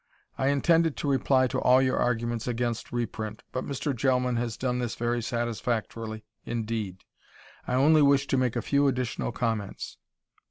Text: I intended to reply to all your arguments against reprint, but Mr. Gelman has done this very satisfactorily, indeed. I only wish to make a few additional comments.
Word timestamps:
I 0.35 0.47
intended 0.47 0.97
to 0.97 1.07
reply 1.07 1.45
to 1.45 1.61
all 1.61 1.79
your 1.79 1.99
arguments 1.99 2.47
against 2.47 2.91
reprint, 2.91 3.43
but 3.51 3.63
Mr. 3.63 3.95
Gelman 3.95 4.37
has 4.37 4.57
done 4.57 4.79
this 4.79 4.95
very 4.95 5.21
satisfactorily, 5.21 6.23
indeed. 6.43 7.03
I 7.67 7.75
only 7.75 8.01
wish 8.01 8.25
to 8.25 8.37
make 8.37 8.55
a 8.55 8.63
few 8.63 8.87
additional 8.87 9.31
comments. 9.31 9.99